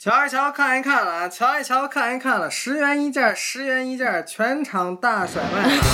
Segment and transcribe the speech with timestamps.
[0.00, 1.28] 瞧一瞧，看一看了啊！
[1.28, 5.88] 瞧一瞧，看一看了，十元一件，十元一件，全场大甩卖了啊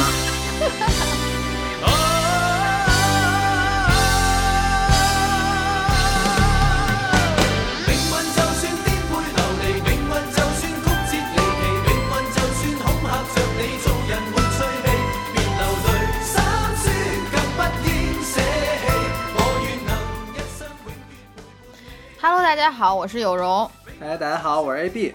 [22.20, 23.70] ！Hello，大家好，我是有容。
[24.01, 25.15] 哎，大家好，我是 AB。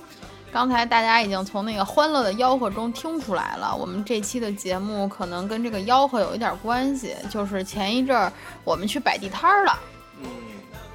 [0.52, 8.32] 刚才大家已经从那个欢乐的吆喝中听出来了，我们这期的节目可能跟这个吆喝有一点关系，就是前一阵儿
[8.64, 9.80] 我们去摆地摊儿了，
[10.22, 10.30] 嗯，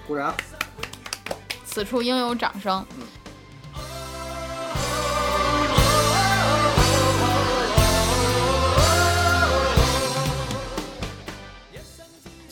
[0.07, 0.35] 鼓掌。
[1.67, 2.85] 此处应有掌声。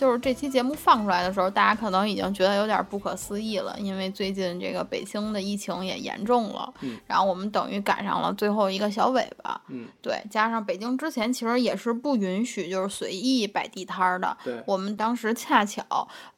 [0.02, 15.84] 就是这期节目放出来的时候，大家可能已经觉得有点不可思议了，因为最近这个北京的疫情也严重了，嗯然后我们等于赶上了最后一个小尾巴，嗯，对，加上北京之前其实也是不允许就是随意摆地摊儿的，对，我们当时恰巧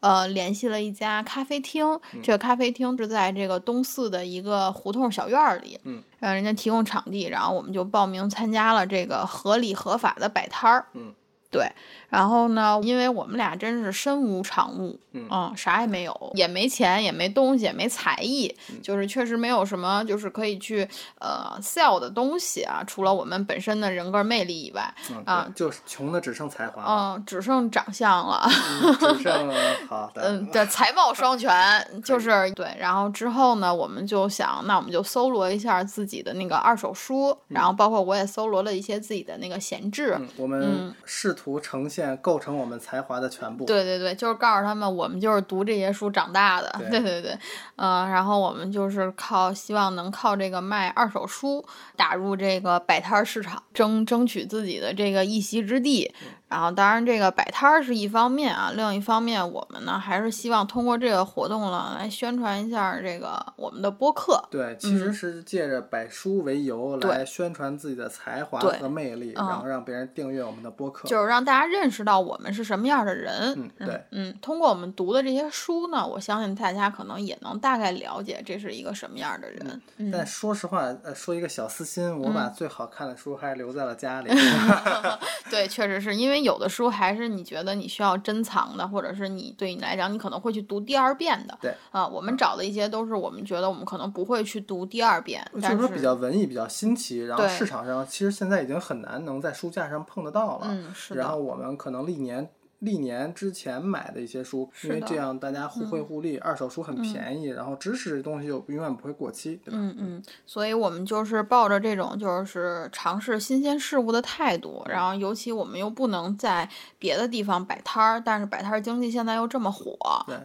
[0.01, 11.15] 呃联系了一家咖啡厅，嗯这个咖啡厅是在这个东四的一个胡同小院儿里，嗯，让人家提供场地，然后我们就报名参加了这个合理合法的摆摊儿，嗯，
[11.55, 11.71] 对，
[12.09, 20.89] 然后呢，因为我们俩真是身无长物，嗯啥也没有，也没钱，也没东西，也没才艺，嗯就是确实没有什么就是可以去
[21.21, 28.45] 呃 sell 的东西啊，除了我们本身的人格魅力以外，嗯啊对就是穷的只剩才华，嗯、只剩长相了。
[28.83, 29.53] 嗯 只剩
[29.89, 31.53] 好的，嗯，对，才貌双全，
[32.05, 32.67] 就是对。
[32.81, 40.17] 然后之后呢，我们就想，那我们就搜罗一下自己的那个二手书，然后包括我也搜罗了一些自己的那个闲置。
[40.19, 46.75] 嗯，我们试图呈现构成我们才华的全部。，对对对，就是告诉他们，我们就是读这些书长大的。
[46.91, 47.39] 对 对对对，
[47.77, 51.64] 嗯、然后我们就是靠希望能靠这个卖二手书
[51.97, 56.12] 打入这个摆摊儿市场，争争取自己的这个一席之地。
[56.48, 64.41] 然后，当然这个摆摊儿是一方面啊，另一方面我们呢还是希望通过这个活动呢来宣传一下这个我们的播客。
[64.51, 71.08] 对，其实是借着摆书为由来宣传自己的才华和魅力，嗯然后让别人订阅我们的播客。
[71.08, 73.55] 就是让大家认识到我们是什么样的人。
[73.57, 79.83] 嗯对嗯，通过我们读的这些书呢，我相信大家可能也能大概了解这是一个什么样的人。
[79.96, 84.30] 嗯，但说实话，呃，说一个小私心，我把最好看的书还是留在了家里。
[85.51, 91.56] 对，确实是因为有的书还是你觉得你需要珍藏的，或者是你对你来讲，你可能会去读第二遍的。
[91.61, 100.67] 对啊、我们找的一些都是我们觉得我们可能不会去读第二遍，但是就是说比较文艺、比较新奇，然后市场上其实现在已经很难能在书架上碰得到了。
[100.68, 102.48] 嗯是的然后我们可能历年
[102.80, 109.79] 历年之前买的一些书，因为这样大家互惠互利，二手书很便宜，然后知识这东西又永远不会过期，对吧？
[109.80, 116.68] 嗯嗯，所以我们就是抱着这种就是尝试新鲜事物的态度，然后尤其我们又不能在
[116.98, 119.96] 别的地方摆摊儿，但是摆摊儿经济现在又这么火，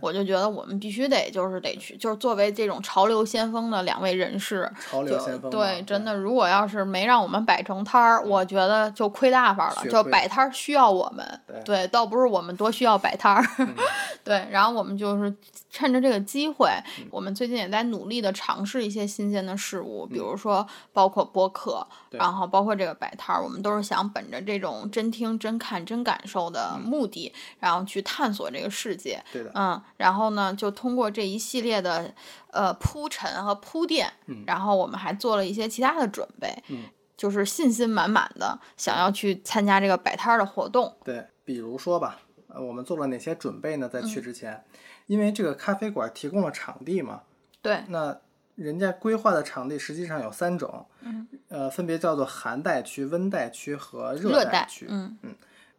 [0.01, 9.75] 我就觉得我们必须得就是得去，就是作为这种潮流先锋的两位人士，潮流先锋嘛对，真的，如果要是没让我们摆成摊儿，我觉得就亏大发了。
[9.89, 13.45] 就摆摊儿需要我们，对对，倒不是我们多需要摆摊儿，
[14.23, 14.47] 对。
[14.49, 15.33] 然后我们就是
[15.69, 16.69] 趁着这个机会，
[17.11, 29.23] 我们最近也在努力的尝试一些新鲜的事物，比如说包括播客，然后包括这个摆摊儿，我们都是想本着这种真听、真看、真感受的目的，然后去探索这个世界。
[29.31, 32.13] 对的，嗯，然后呢，就通过这一系列的
[32.51, 40.95] 呃铺陈和铺垫，嗯然后我们还做了一些其他的准备，嗯就是信心满满的想要去参加这个摆摊儿的活动。
[41.03, 43.89] 对，比如说吧，呃，我们做了哪些准备呢？
[43.89, 44.63] 在嗯去之前，
[45.07, 47.23] 因为这个咖啡馆提供了场地嘛，
[47.59, 48.15] 对，那
[48.53, 54.85] 人家规划的场地实际上有三种，嗯呃，分别叫做寒带区、温带区和热带区。
[54.87, 55.17] 嗯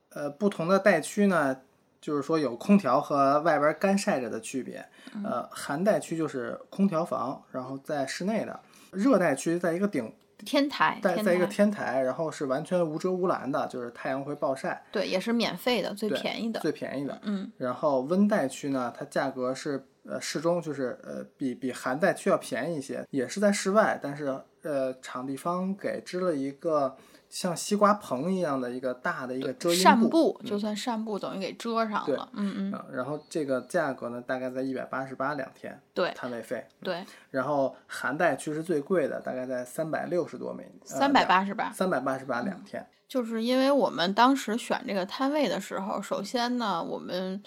[0.09, 1.57] 呃，不同的带区呢，
[2.01, 4.85] 就是说有空调和外边干晒着的区别。
[5.15, 8.59] 嗯呃，寒带区就是空调房，然后在室内的；
[8.91, 10.13] 热带区在一个顶，
[10.45, 16.61] 天台，在在一个，天台，然后是完全无遮无拦的，就是太阳会暴晒，对，也是免费的，最便宜的。
[16.61, 17.19] 最便宜的。
[17.23, 26.97] 嗯，然后温带区呢，它价格是呃适中，就是呃比比寒带区要便宜一些，也是在室外，但是呃场地方给支了一个
[27.31, 32.29] 像西瓜棚一样的一个大的一个遮阴扇布，布就算扇布，等于给遮上了。
[32.35, 41.73] 嗯嗯，嗯，然后这个价格呢大概在一百八十八两天对摊位费，对，然后寒带区是最贵的，大概在三百六十多美，三百八十八。
[41.73, 47.41] 三百八十八两天，就是因为我们当时选这个摊位的时候，首先呢，我们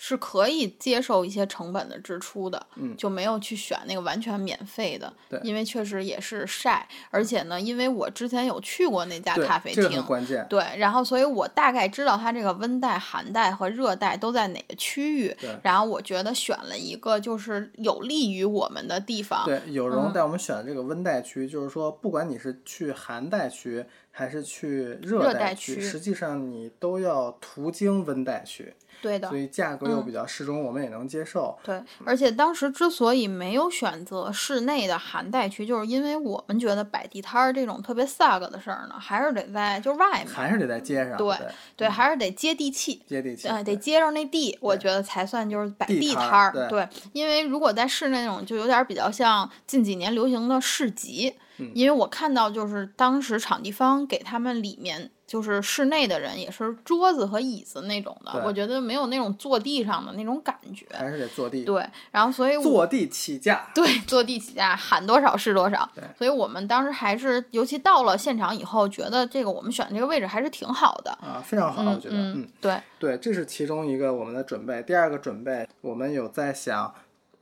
[0.00, 2.96] 是可以接受一些成本的支出的，嗯。
[2.96, 5.38] 就没有去选那个完全免费的，对。
[5.42, 10.46] 因为确实也是晒，而且呢，因为我之前有去过那家咖啡这个很厅，关键。
[10.48, 20.12] 对，然后所以我大概知道它这个温带、寒带和热带都在哪个区域对，然后我觉得选了一个就是有利于我们的地方，对，有容嗯。
[20.12, 28.72] 带我们选的这个温带区，就是说，不管你是去寒带区还是去热热带区，区实际上你都要途经温带区，
[29.02, 29.36] 对的所。
[29.36, 31.58] 以价格又嗯比较适中，我们也能接受。
[31.62, 41.46] 对，而且当时之所以没有选择室内的寒带区，就是因为我们觉得摆地摊儿这种特别 sug 的事儿呢，还是得在就是外面，还是得在街上，对对，
[41.76, 43.02] 对，还是得接地气。
[43.06, 46.50] 接地气，呃，得接着那地，我觉得才算就是摆地摊儿。
[46.50, 51.34] 儿对因为如果在室内那种，就有点儿比较像近几年流行的市集。
[51.58, 60.86] 嗯因为我看到就是当时场地方给他们里面就是室内的人也是桌子和椅子那种的，我觉得没有那种坐地上的那种感觉。
[60.92, 63.68] 还是得坐地，对，然后所以我坐地起价。
[63.74, 66.02] 对，坐地起价，喊多少是多少对。
[66.16, 71.10] 所以我们当时还是，尤其到了现场以后，觉得这个我们选这个位置还是挺好的。
[71.20, 74.82] 啊，非常好，我觉得，嗯，嗯，对，对，这是其中一个我们的准备。
[74.82, 76.94] 第二个准备，我们有在想，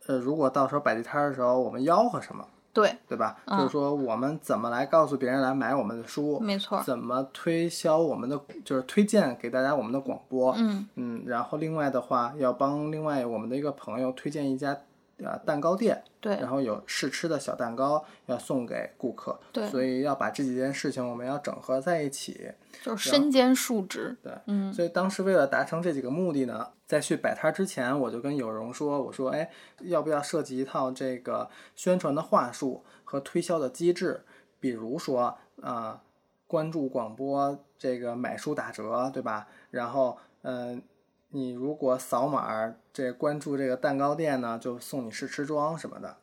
[0.07, 2.45] 呃，如果到时候摆地摊的时候，我们吆喝什么，
[2.77, 3.35] 对，对吧？
[3.45, 6.79] 嗯就是说，我们怎么来告诉别人来买我们的书，没错。
[6.85, 14.77] 怎么推销我们的，就是推荐给大家我们的广播，嗯嗯，然后另外的话，要帮另外我们的一个朋友推荐一家
[15.23, 22.51] 呃蛋糕店，对然后有试吃的小蛋糕要送给顾客，对所以要把这几件事情我们要整合在一起，
[22.83, 24.15] 就是身兼数职。
[24.21, 29.49] 对，嗯所以当时为了达成这几个目的呢，在去摆摊儿之前，我就跟有容说，我说，哎，
[29.79, 34.23] 要不要设计一套这个宣传的话术和推销的机制？
[34.59, 36.01] 比如说，啊、
[36.47, 39.47] 关注广播这个买书打折，对吧？
[39.69, 40.81] 然后，嗯、
[41.29, 46.17] 你如果扫码儿这关注这个蛋糕店呢，就送你试吃装什么的。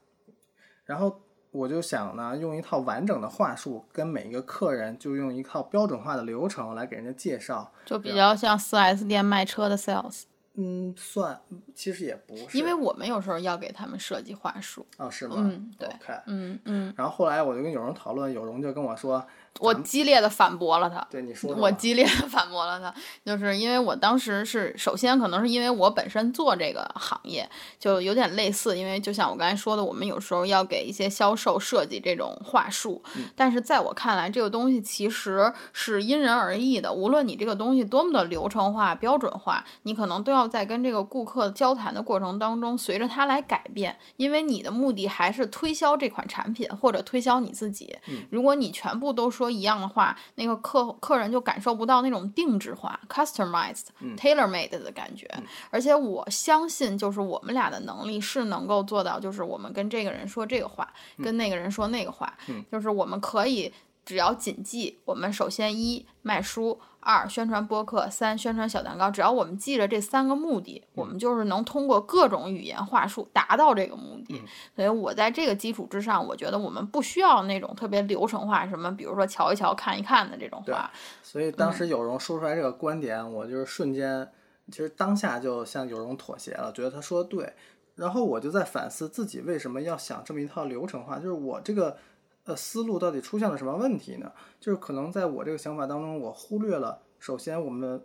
[0.84, 1.20] 然后
[1.52, 7.72] 我就想呢，用一套完整的话术，跟每一个客人就用一套标准化的流程来给人家介绍。
[7.84, 10.24] 就比较像四 S 店卖车的 sales，
[10.54, 11.40] 嗯，算，
[11.76, 14.84] 其实也不是，因为我们有时候要给他们设计话术。
[14.96, 15.36] 哦是吗？
[15.38, 19.24] 嗯对 OK，嗯嗯，然后后来我就跟有容讨论，有容就跟我说，
[19.60, 21.06] 我激烈的反驳了他。
[21.10, 22.92] 对你说说我激烈的反驳了他，
[23.24, 27.48] 就是因为我当时是首先可能是因为我本身做这个行业
[27.78, 36.92] 就有点类似，因为就像我刚才说的，我们有时候要给一些销售设计这种话术，嗯但是在我看来，这个东西其实是因人而异的。
[36.92, 47.96] 无论你这个东西多么的流程化、标准化，你可能都要在跟这个顾客交谈的过程当中，随着他来改变，因为你的目的还是推销这款产品或者推销你自己。
[48.30, 53.86] 如果你全部都说一样的话，那个客客人就感受不到那种定制化、customized、
[54.16, 55.28] tailor made 的感觉。
[55.70, 60.92] 而且我相信，就是我们俩的能力是能够做到，就是我们跟这个人说这个话，
[61.22, 62.32] 跟那个人说那个话，
[62.70, 63.72] 就是我们可以。
[64.04, 69.10] 只要谨记，我们首先一卖书，二宣传播客，三宣传小蛋糕。
[69.10, 74.42] 只要我们记着这三个目的，我们就是能通过各种语言话术达到这个目的。
[74.76, 80.90] 所以我在这个基础之上，我觉得我们不需要那种特别流程化，什么比如说瞧一瞧、看一看的这种话。
[81.22, 84.30] 所以当时有容说出来这个观点，我就是瞬间，
[84.70, 87.52] 其实当下就向有容妥协了，觉得他说的对。
[87.96, 91.96] 然后我就在反思自己为什么要想这么一套流程化，就是我这个
[92.44, 94.30] 呃思路到底出现了什么问题呢？
[94.60, 98.02] 就是可能在我这个想法当中，我忽略了首先我们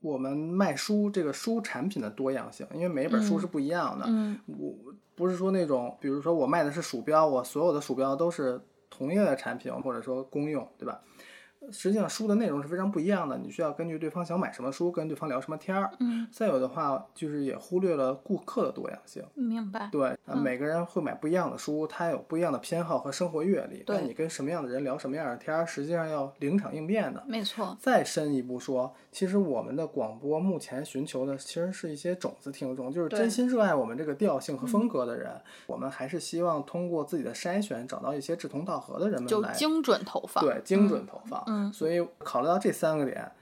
[0.00, 4.04] 我们卖书这个书产品的多样性，因为每一本书是不一样的。
[4.08, 4.74] 嗯我
[5.14, 11.00] 不是说那种，比如说我卖的是鼠标，我所有的鼠标都是同一类的产品或者说公用，对吧？
[11.70, 15.90] 实际上书的内容是非常不一样的，你需要根据对方想买什么书，跟对方聊什么天儿。
[16.00, 19.22] 嗯，再有的话，就是也忽略了顾客的多样性。
[19.34, 19.88] 明白。
[19.92, 23.82] 对，啊，每个人会买不一样的书，他有不一样的偏好和生活阅历。
[23.84, 27.22] 对那你跟什么样的人聊什么样的天儿，实际上要临场应变的。
[27.26, 27.76] 没错。
[27.80, 35.30] 再深一步说，其实我们的广播目前寻求的其实是一些种子听众，就是真心热爱我们这个调性和风格的人。
[35.66, 40.44] 我们还是希望通过自己的筛选，找到一些志同道合的人们来就精准投放。
[40.44, 41.42] 对精准投放。
[41.46, 43.32] 嗯所以考虑到这三个点，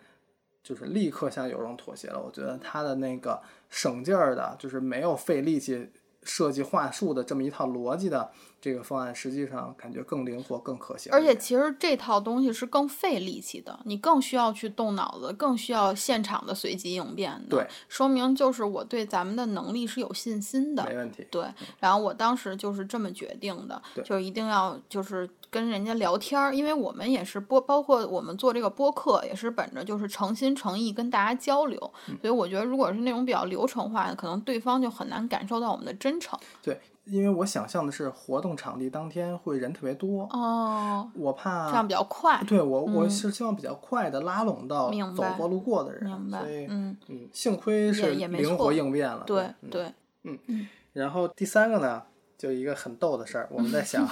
[0.62, 2.20] 就是立刻向有容妥协了。
[2.20, 5.90] 我觉得他的那个省劲儿的，就是没有费力气
[6.22, 11.10] 设计话术的这么一套逻辑的这个方案，实际上感觉更灵活、更可行。
[11.12, 17.56] 而且其实这套东西是更费力气的，你更需要去动脑子，更需要现场的随机应变的。
[17.56, 20.84] 对，说明就是我对咱们的能力是有信心的。
[20.84, 21.26] 没问题。
[21.30, 21.46] 对，
[21.78, 36.38] 然后我当时就是这么决定的，就一定要就是跟人家聊天儿，因为我们也是播，包括我们做这个播客也是本着就是诚心诚意跟大家交流，嗯所以我觉得如果是那种比较流程化的，可能对方就很难感受到我们的真诚。
[36.62, 42.42] 对，因为我想象的是活动场地当天会人特别多，哦，我怕这样比较快。
[42.46, 49.24] 对我，我嗯是希望比较快的拉拢到走过路过的人，明白所以嗯嗯，幸亏是灵活应变了。
[49.26, 49.92] 对对
[50.24, 52.02] 嗯嗯，然后第三个呢，
[52.38, 54.06] 就一个很逗的事儿，我们在想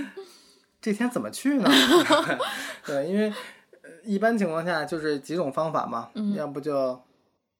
[0.80, 1.70] 这天怎么去呢？
[2.84, 3.28] 对，因为
[3.82, 7.00] 呃一般情况下就是几种方法嘛，要不就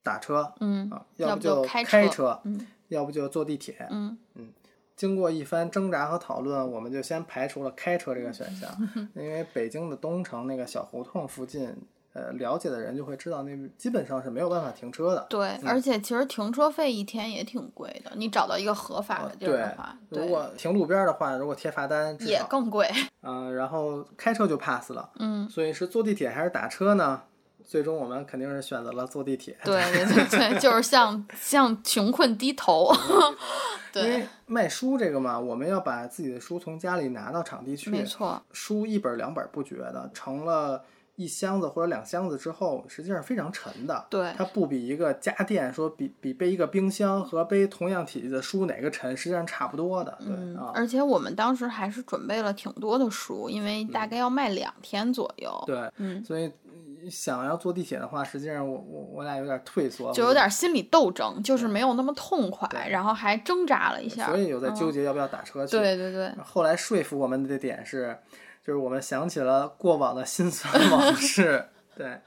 [0.03, 3.87] 打车嗯啊，要不就开车嗯要不就坐地铁。
[3.89, 4.49] 嗯嗯
[4.95, 8.69] 经过一番挣扎和讨论，我们就先排除了开车这个选项，
[9.13, 11.75] 因为北京的东城那个小胡同附近，
[12.13, 15.27] 呃，了解的人就会知道，那基本上是没有办法停车的。
[15.29, 22.89] 对，嗯而且其实停车费一天也挺贵的，你找到一个合法的地儿的话，，如对，果停路边儿的话，如果贴罚单，也更贵。
[23.21, 25.09] 嗯、然后开车就 pass 了。
[25.19, 27.23] 嗯，所以是坐地铁还是打车呢？
[27.65, 29.57] 最终我们肯定是选择了坐地铁。
[29.63, 32.91] 对对对对，就是向向穷困低头。
[33.95, 37.89] 因为对，卖书这个嘛，我们要把自己的书从家里拿到场地去。
[37.89, 40.83] 没错，书一本两本不觉得，成了
[41.15, 44.05] 一箱子或者两箱子之后，实际上非常沉的。
[44.09, 50.17] 对它不比一个家电说比比背一个冰箱和背同样体积的书哪个沉，实际上差不多的。
[50.19, 55.63] 对、嗯啊，，而且我们当时还是准备了挺多的书，因为大概要卖两天左右。
[55.65, 64.25] 对，嗯所以嗯想要坐地铁的话，实际上我我我俩有点退缩，就有点心理斗争，就是没有那么痛快，然后还挣扎了一下。
[64.27, 65.77] 所以有在纠嗯结要不要打车去。
[65.77, 68.17] 对对对，后来说服我们的点是，
[68.65, 71.65] 就是我们想起了过往的辛酸往事。
[71.95, 72.19] 对，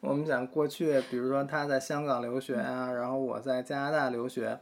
[0.00, 4.58] 我们讲过去，比如说他在香港留学啊，然后我在加拿大留学，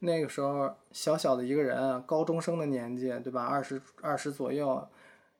[0.00, 3.44] 那个时候小小的一个人，高中生的年纪，对吧？
[3.44, 4.86] 二十二十左右，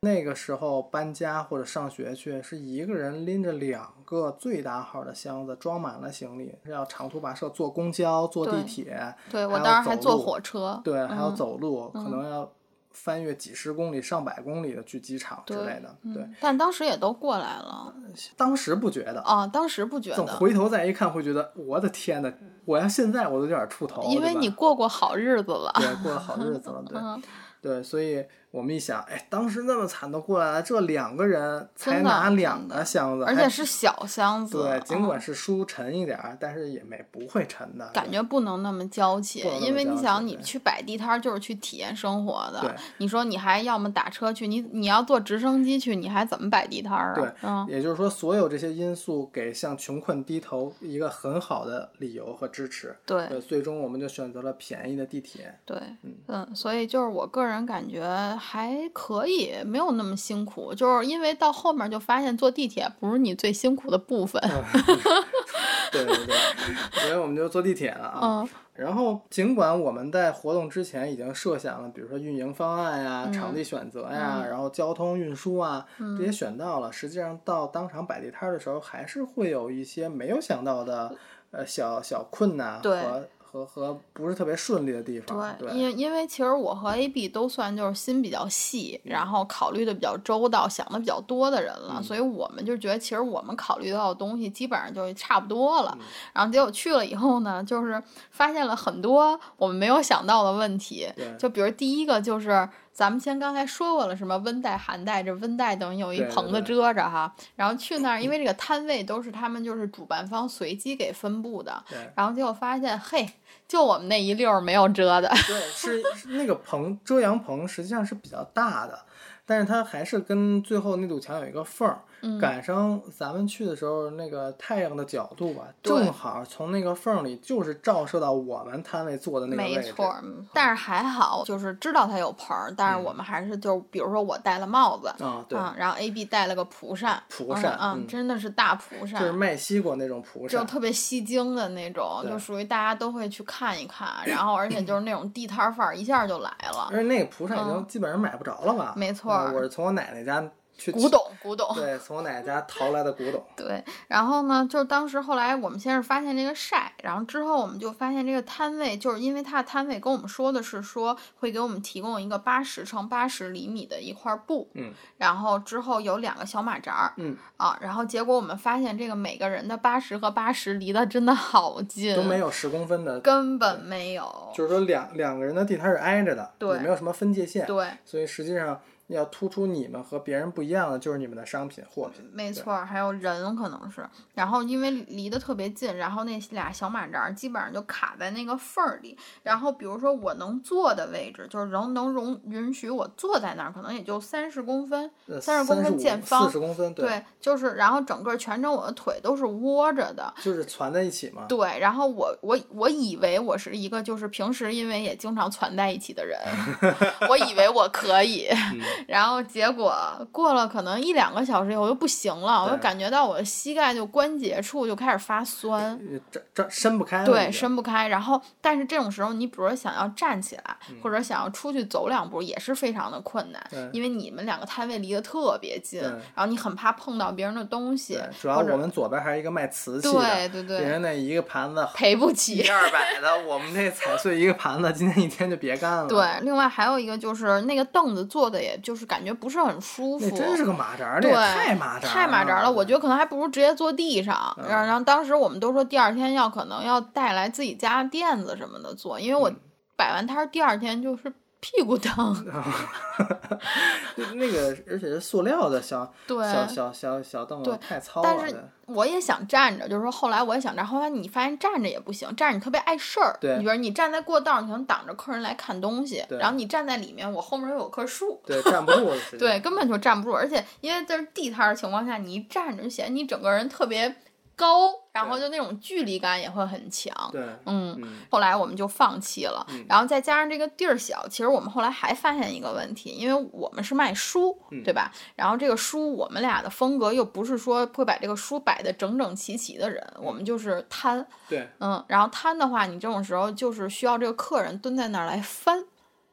[0.01, 10.81] 那个时候搬家或者上学去，是一个人拎着两个最大号的箱子，装满了行李，是要长途跋涉，坐公交、坐地铁，对我要当时还坐火车。
[10.83, 12.51] 对，还要嗯走路，可能要
[12.93, 15.95] 翻越几十公里、上百公里的去机场之类的。
[16.15, 17.95] 对，嗯，但当时也都过来了。
[18.37, 22.33] 当时不觉得，哦，当时不觉得，等回头再一看，会觉得我的天呐，
[22.65, 25.73] 我要现在我都有点出头，因为你过过好日子了。
[25.77, 27.23] 对过了好日子了， 对嗯
[27.63, 42.77] 对，所以我们一想，哎，当时那么惨都过来了，这两个人才拿两个箱子，而且是小箱子，对，尽嗯管是书沉一点儿，但是也没不会沉的，感觉不能那么娇气因为你想，你去摆地摊儿就是去体验生活对的。
[42.99, 47.15] 你说你还要么打车去，你你要坐直升机去，你还怎么摆地摊儿啊？
[47.15, 52.97] 对嗯，也就是说，所有这些因素给向穷困低头一个很好的理由和支持。
[53.07, 55.57] 对对，最终我们就选择了便宜的地铁。
[55.65, 55.81] 对，
[56.27, 58.01] 嗯，所以就是我个人感觉
[58.41, 60.75] 还可以，没有那么辛苦。
[60.75, 64.43] 就是因为到后面就发现坐地铁不是你最辛苦的部分。
[65.93, 68.21] 对对对，所以我们就坐地铁了啊。
[68.23, 68.49] 嗯
[68.81, 75.85] 然后，尽管我们在活动之前已经设想了，比如说运营方案呀、嗯场地选择呀，然后交通运输啊，
[76.17, 81.15] 这些选到了，实际上到当场摆地摊儿的时候，还是会有一些没有想到的
[81.51, 85.57] 呃小小困难对和和和不是特别顺利的地方。
[85.59, 95.99] 对，因因为其实我和 AB 都算就是心比较细，然后考虑的比较周到，想的比较多的人了，嗯所以我们就觉得其实我们考虑到的东西基本上就差不多嗯了。
[96.33, 102.69] 然后结果去了以后呢，就是发现了很多我们没有想到的问题，就比如第一个就是。
[103.01, 107.35] 咱们先刚才说过了，什么温带、寒带，这温带等于有一棚子遮着哈。
[107.57, 111.83] 然后去那儿，因为这个摊位都是他们就是主办方随机给分布的，
[112.15, 113.27] 然后结果发现，嘿，
[113.67, 115.31] 就我们那一溜儿没有遮的。
[115.47, 118.99] 对，是是那个棚遮阳棚实际上是比较大的，
[119.47, 122.03] 但是它还是跟最后那堵墙有一个缝儿。
[122.23, 129.81] 嗯赶上咱们去的时候，那个太阳的角度吧，正好从那个缝儿里就是照射到我们摊位坐的那个位置。
[129.81, 130.15] 没错
[130.53, 139.33] 但是还好，就是知道它有棚儿，但是我们还是就比如说我戴了帽子，啊，对，嗯，然后 A B 戴了个蒲扇，蒲扇嗯，真的是大蒲扇就是。
[139.33, 140.61] 卖西瓜那种蒲扇。
[140.61, 146.89] 就特别吸睛的那种，就属于大家都会去看一看， 然后而且就是那种地摊范儿，一下就来了。
[146.91, 148.93] 而且那个蒲扇已经嗯基本上买不着了吧？
[148.97, 150.47] 没错我是从我奶奶家
[150.81, 151.75] 去古董，古董。
[151.75, 153.45] 对，从我奶奶家淘来的古董。
[153.55, 177.87] 对，然后呢，就是当时后来我们先是发现这个晒，然后之后我们就发现这个摊位，就是因为他的摊位跟我们说的是说会给我们提供一个八十乘八十厘米的一块布，嗯，然后之后有两个小马扎儿，嗯啊，然后结果我们发现这个每个人的八十和八十离得真的好近，都没有十公分的，根本没有，就是说两两个人的地摊是挨着的，对也没有什么分界线，对。
[178.05, 178.81] 所以实际上
[179.15, 182.29] 要突出你们和别人不一样的就是你们的商品货品。
[182.33, 189.17] 没错儿，还有人可能是，然后因为离得特别近，然后那俩小马扎基本上就卡在那个缝儿里。
[189.43, 200.33] 然后比如说我能坐的位置，就是能能容允许我坐在那儿，可能也就三十公分，呃30公分见方四十公分，对，就是然后整个全程我的腿都是窝着的。
[200.41, 201.47] 就是攒在一起嘛。
[201.49, 206.39] 对，然后我我我以为我是一个就是平时因为也经常攒在一起的人，
[207.29, 209.95] 我以为我可以，嗯然后结果
[210.33, 218.09] 过了可能一两个小时以后我就不行了，我就感觉到我的膝盖就关节处就开始发酸，呃这这伸不开对，伸不开。
[218.09, 232.69] 然后但是这种时候你比如说想要站起来，嗯或者想要出去走两步也是非常的困难，因为你们两个摊位离得特别近，然后你很怕碰到别人的东西，，主要我们左边还是一个卖瓷器的，对对对别人那一个盘子赔不起一。
[232.69, 240.29] 二百的，我们这踩碎一个盘子，今天一天就别干了。，对，另外还有一个就是那个凳子坐的，也就是感觉不是很舒服。
[240.31, 244.55] 那真是个马扎儿，对太马扎儿太马扎了，我觉得得可能还不如直接坐地上。
[244.59, 249.57] 嗯然后，然后当时我们都说第二天要可能要带来自己家垫子什么的坐，因为我嗯
[249.97, 252.35] 摆完摊儿第二天就是屁股疼。
[254.35, 258.37] 那个，而且是塑料的小对小小小小凳子，对太糙了。
[258.39, 263.37] 但是我也想站着，就是说后来我也想站，后来你发现站着也不行，站着你特别碍事儿。
[263.41, 268.41] 对你比如你站在过道，你可能挡着客人来看东西，然后你站在里面，我后面又有棵树。
[268.47, 274.17] 对站不住 对，根本就站不住，而且因为这是地摊儿的情况下，你一站着就显得你整个人特别
[274.57, 277.13] 高，然后就那种距离感也会很强。
[277.33, 279.85] 对，嗯，嗯，后来我们就放弃了，嗯。
[279.89, 284.83] 然后再加上这个地儿小，其实我们后来还发现一个问题，因为我们是卖书，嗯。
[284.83, 285.13] 对吧？
[285.37, 295.85] 然后这个书我们俩的风格又不是说会把这个书摆的整整齐齐的人，我们就是摊，对，嗯，然后摊的话，你这种时候就是需要这个客人蹲在那儿来翻，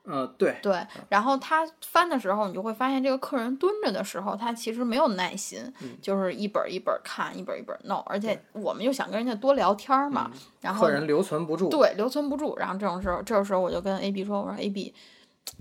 [0.10, 11.70] 嗯，对，对，然后他翻的时候，你就会发现这个客人蹲着的时候，他其实没有耐心，嗯就是一本儿一本儿看，一本儿一本儿弄，而且我们又想跟人家多聊天儿嘛，然后嗯客人留存不住。
[11.70, 14.94] 对留存不住，然后这种时候，这个时候我就跟 A B 说，我说 A B，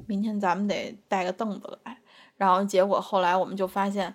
[0.07, 1.99] 明天咱们得带个凳子来，
[2.37, 4.15] 然后结果后来我们就发现。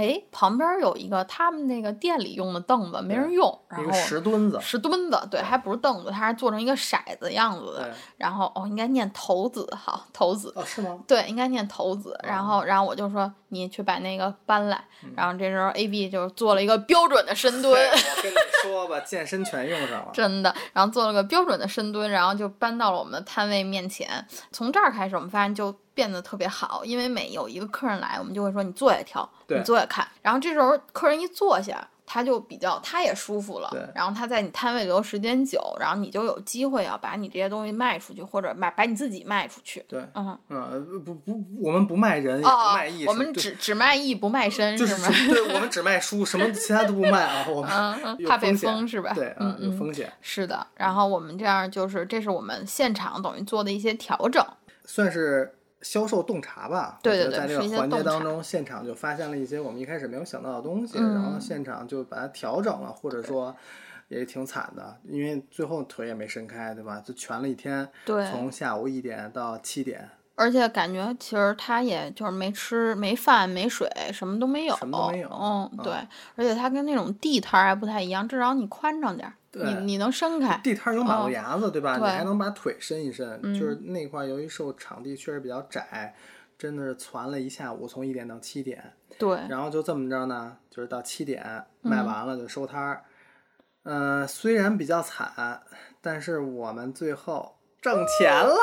[0.00, 7.94] 哎，旁边有一个他们那个店里用的凳子没人用，然后石墩子，石墩子，对，还不是凳子，它是做成一个骰子样子的。
[8.16, 10.98] 然后哦，应该念头子，好，头子，哦，是吗？
[11.06, 12.18] 对，应该念头子。
[12.22, 14.82] 然哦后，然后我就说你去把那个搬来。
[15.04, 20.10] 嗯然后这时候 A B 就做了一个标准的深蹲，我跟你 说吧，健身全用上了。
[20.12, 24.26] 真的，然后做了个标准的深蹲，然后就搬到了我们的摊位面前。
[24.52, 30.06] 从这儿开始，我们发现就变得特别好，因为每有一个客人来，我们就会说你坐下挑，对你坐下看。
[30.22, 31.88] 然后这时候客人一坐下。
[32.12, 39.84] 他就比较，他也舒服了对，然后他在你摊位留时间久，然后你就有机会要把你这些东西卖出去，或者卖把你自己卖出去。
[39.86, 45.08] 对，嗯，嗯，不不，我们不卖人，也不哦卖艺，我们只只卖艺不卖身，就是吗？
[45.28, 47.46] 对，我们只卖书，什么其他都不卖啊。
[47.48, 49.12] 我们嗯， 怕被封是吧？
[49.14, 50.66] 对嗯，有风险，是的。
[50.74, 54.44] 然后我们这样就是，这是我们现场等于做的一些调整。
[54.84, 56.98] 算是销售洞察吧。
[57.02, 63.54] 对对我觉得在这个环节当中，现场就发现了一些我们一开始没有想到的东西，嗯然后现场就把它调整了，或者说
[64.08, 67.00] 也挺惨的，因为最后腿也没伸开，对吧？
[67.04, 75.92] 就蜷了一天，对，从下午一点到七点，而且感觉其实他也就是没吃、没饭、没水，什么都没有，什么都没有嗯，啊对。
[76.34, 80.60] 而且他跟那种地摊儿还不太一样，至少你宽敞点儿，你对你能伸开。
[80.62, 81.98] 地摊儿有马路哦牙子，对吧？
[81.98, 83.38] 对你还能把腿伸一伸。
[83.42, 86.14] 嗯就是那块儿由于受场地确实比较窄，
[86.56, 88.92] 真的是攒了一下午，从一点到七点。
[89.18, 91.42] 对，然后就这么着呢，就是到七点
[91.82, 93.04] 嗯卖完了就收摊儿。
[93.82, 95.62] 嗯、虽然比较惨，
[96.00, 98.56] 但是我们最后挣钱了。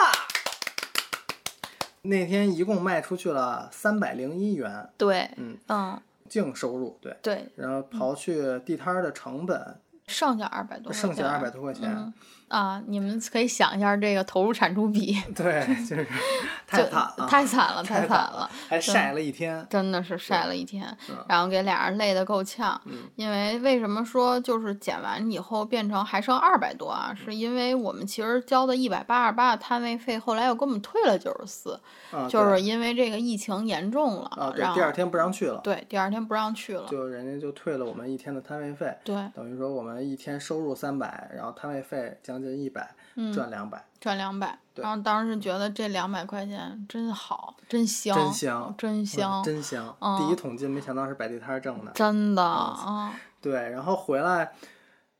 [2.03, 7.17] 那天一共卖出去了三百零一元对，嗯嗯，净收入，对。
[7.21, 11.89] 对，然后刨去地摊儿的成本，剩下二百多块钱，剩下二百多块钱。
[11.95, 12.13] 嗯
[12.47, 16.07] 啊，你们可以想一下这个投入产出比， 对，就是
[16.67, 19.65] 太惨了， 太惨了，太惨了，还晒了一天。
[19.69, 22.79] 真的是晒了一天，嗯然后给俩人累得够呛。
[22.85, 27.13] 嗯因为为什么说就是减完以后变成还剩二百多啊？
[27.13, 31.79] 是因为我们其实交的一百八十八的摊位费，后来又给我们退了九十四，
[32.11, 44.57] 啊，就是因为这个疫情严重了，啊，对然，后第二天不让去了，对第二天不让去了，就人家就退了我们一天的摊位费，对，等于说我们一天收入三百，然后摊位费将近一百，嗯赚两百，赚两百。
[44.75, 49.97] 然后当时觉得这两百块钱真好，真香，真香真香，嗯真香。
[49.99, 54.51] 嗯第一桶金没想到是摆地摊儿挣的，真的啊， 对，然后回来，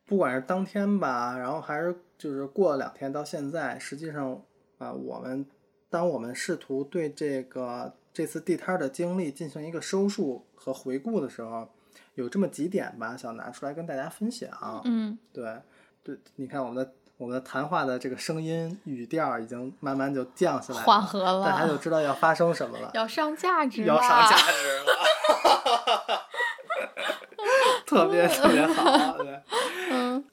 [0.06, 4.40] 不管是当天吧，然后还是就是过了两天到现在，实际上
[4.78, 5.44] 啊、我们
[5.90, 11.68] 当我们试图对这个这次地摊儿的经历进行一个收束和回顾的时候，
[12.14, 14.50] 有这么几点吧，想拿出来跟大家分享。
[14.86, 15.60] 嗯，对，
[16.04, 26.22] 对，你看我们的我们的谈话的这个声音语调已经慢慢就降下来了，缓和了大家就知道要发生什么了，要上价值要上价 值了，
[27.88, 29.42] 特别特别好，对。
[29.90, 30.24] 嗯，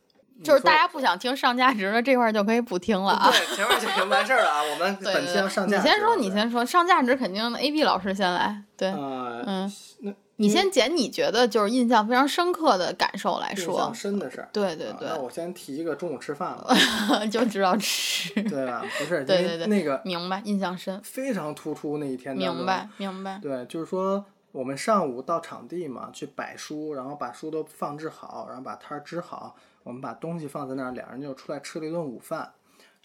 [0.42, 3.30] 就是大家不想听上价值的这块儿就可以不听了啊。
[3.30, 4.62] 对，前面就已经完事儿了啊。
[4.62, 5.88] 我们本期要对，上架时候。
[5.88, 14.48] 你先说，你先说，上价值肯定 A B 老师先来，对，呃，嗯，那你先捡你觉得就是印象非常深刻的感受来说印说象，深的事儿。
[14.52, 16.74] 对对啊那我先提一个中午吃饭了，
[17.30, 18.84] 就知道吃，对吧？
[18.98, 32.52] 不是， 对对对那个明白，印象深，非常突出那一天当中明白明白，对，就是说我们上午到场地嘛，去摆书，然后把书都放置好，然后把摊儿支好，我们把东西放在那儿，两人就出来吃了一顿午饭。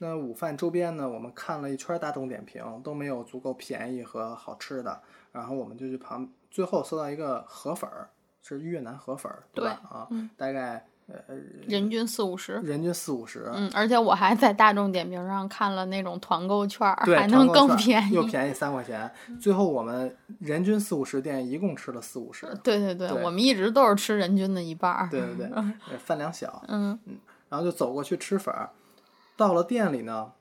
[0.01, 8.09] 那午饭周边呢，我们看了一圈大众点评，都没有足够便宜和好吃的，然后我们就去旁，最后搜到一个河粉儿，
[8.41, 9.81] 是越南河粉儿，对吧？
[9.89, 11.35] 啊，嗯大概呃
[11.67, 12.53] 人均四五十。
[12.63, 18.13] 人均四五十，嗯，而且我还在大众点评上看了那种团购券儿，还能更便宜。
[18.13, 19.09] 又便宜三块钱。
[19.39, 25.07] 最后我们人均四五十店一共吃了四五十，对对对，对我们一直都是吃人均的一半儿。
[25.09, 25.47] 对对对，
[25.91, 26.97] 呃饭量小，嗯
[27.49, 28.69] 然后就走过去吃粉儿。
[29.35, 30.31] 到了店里呢，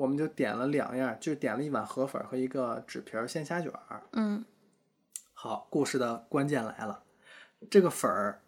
[0.00, 4.00] 我们就点了两样，就点了一碗河粉儿和一个纸皮儿鲜虾卷儿。
[4.12, 4.42] 嗯，
[5.34, 7.00] 好，故事的关键来了，
[7.68, 8.40] 这个粉儿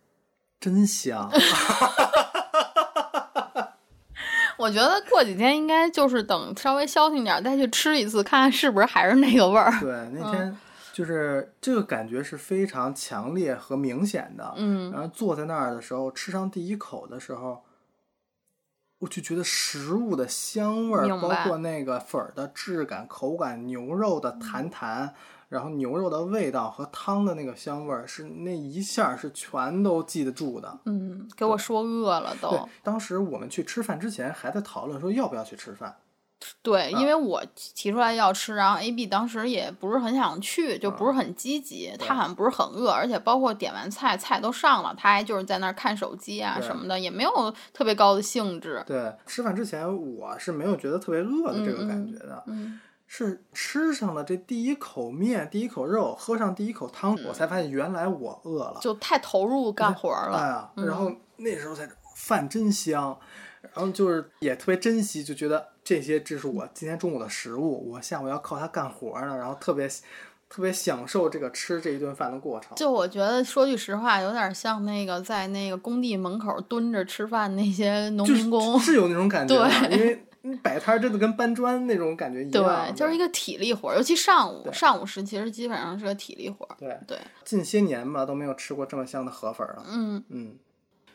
[0.59, 1.31] 真香
[4.57, 9.71] 我觉得过几天应该就是等稍微消停点儿再去吃一次，看看是不是还是那个味儿。
[9.79, 10.57] 对，那天
[10.95, 14.55] 就是这个感觉是非常强烈和明显的。
[14.57, 17.63] 嗯然后坐在那儿的时候，吃上第一口的时候，
[19.03, 25.13] 我就觉得食物的香味儿，包括那个粉儿的质感、口感、牛肉的弹弹，
[25.49, 30.79] 然后牛肉的味道和汤的那个香味儿，是那一下是全都记得住的。
[30.85, 35.97] 嗯，给我说饿了对都。，当时我们去吃饭之前还在讨论说要不要去吃饭。
[36.63, 48.83] 对，嗯因为我提出来要吃，然后 A B 当时也不是很想去，就不是很积极，他好像不是很饿，而且包括点完菜，菜都上了，他还就是在那儿看手机啊什么的，也没有特别高的兴致。
[48.87, 52.43] 对，吃饭之前我是没有觉得特别饿的这个感觉的。
[52.47, 58.79] 嗯，是吃上了这第一口面、第一口肉，喝上第一口汤，我才发现原来我饿了。
[58.81, 60.39] 就太投入干活儿了。
[60.39, 63.17] 哎呀，然后那时候才饭真香，
[63.61, 69.89] 然后就是也特别珍惜，就觉得这些这是我今天中午的食物，我下午要靠它干活呢，然后特别
[70.49, 72.77] 特别享受这个吃这一顿饭的过程。
[72.77, 78.79] 就我觉得说句实话，有点像那个在那个工地门口蹲着吃饭那些 农民工。
[78.79, 82.53] 是有那种感觉，对因为你摆摊儿真的跟搬砖那种感觉一样。
[82.53, 86.77] 对，就是一个个体力活儿，尤其上午，上午时其实基本上是个体力活儿。
[86.79, 89.85] 对对，近些年吧都没有吃过这么香的河粉了。
[89.89, 90.57] 嗯嗯，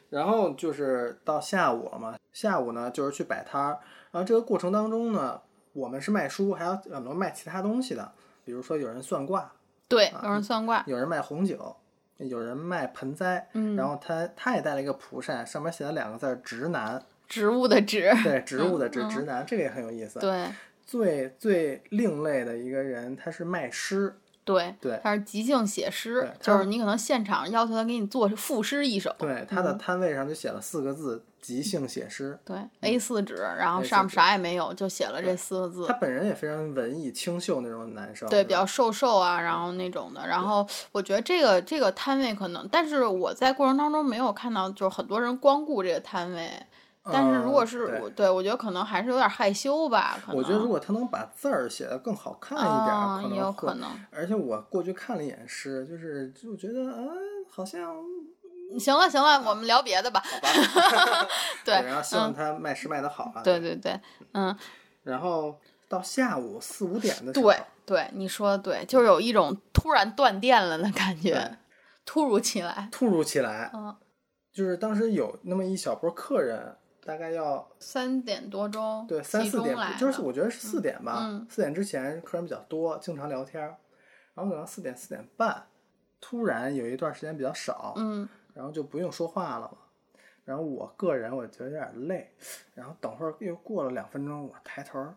[0.09, 3.79] 然后就是到下午了嘛，下午呢就是去摆摊儿，
[4.11, 5.41] 然后这个过程当中呢，
[5.73, 8.11] 我们是卖书，还有很多卖其他东西的，
[8.45, 9.51] 比如说有人算卦，
[9.87, 10.83] 对，啊有人算卦。
[10.87, 11.75] 有人卖红酒，
[12.17, 20.19] 有人卖盆栽，嗯然后他他也带了一个蒲扇，上面写了两个字儿“直男植物的植”，，对， 植物的植，嗯直男，这个也很有意思。
[20.19, 20.47] 对
[20.85, 24.15] 最最另类的一个人，他是卖诗，
[24.47, 32.39] 对对他是即兴写诗就是你可能现场要求他给你做赋诗一首，对，他的嗯摊位上就写了四个字“即兴写诗”。
[32.45, 35.93] 对 A 四纸，然后上面啥也没有，就写了这四个字他。
[35.95, 40.25] 本人也非常文艺清秀那种男生，对，比较瘦瘦啊，然后那种的。
[40.25, 46.49] 然后我觉得这个这个摊位可能，但是我在过程当中没有看到，就是很多人光顾这个摊位。
[47.11, 50.17] 但是如果是我，对我觉得可能还是有点害羞吧。
[50.25, 53.95] 可能我觉得如果他能把字儿写得更好看一点也有可能会。
[53.95, 54.05] 可能。
[54.11, 57.07] 而且我过去看了一眼诗，就是就觉得啊，
[57.49, 57.95] 好像
[58.79, 60.21] 行了行了，我们聊别的吧。
[60.21, 61.27] 好吧？
[61.63, 63.41] 对，然后希望嗯，他卖诗卖的好啊。
[63.43, 63.99] 对对对，
[64.33, 64.55] 嗯，
[65.03, 71.57] 然后到下午四五点的时候，对对，你说的对，就是有一种突然断电了的感觉，
[72.05, 72.89] 突如其来。
[72.91, 73.95] 突如其来，嗯，
[74.53, 76.75] 就是当时有那么一小波客人，
[77.07, 83.77] 大概要三点多钟，对三四点就是我觉得是四点吧，嗯四点之前客人比较多，经常聊天儿，
[84.33, 85.67] 然后等到四点四点半，
[86.19, 89.77] 突然有一段时间比较少，嗯然后就不用说话了嘛。
[90.43, 92.29] 然后我个人我觉得有点累，
[92.73, 95.15] 然后等会儿又过了两分钟，我抬头儿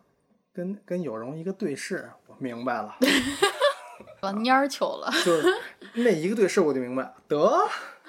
[0.53, 2.95] 跟跟有容一个对视，我明白了，
[4.21, 5.47] 我蔫儿球了，就是
[5.95, 7.49] 那一个对视我就明白，得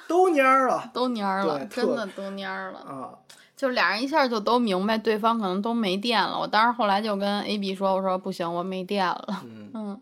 [0.09, 2.81] 都蔫儿了都蔫儿了，真的都蔫儿了。
[2.81, 3.19] 啊，
[3.63, 6.37] 就俩人一下就都明白对方可能都没电了。
[6.37, 9.45] 我当时后来就跟 A B 说，我说不行，我没电了。
[9.45, 10.01] 嗯， 嗯，